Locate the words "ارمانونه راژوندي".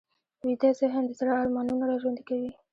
1.41-2.23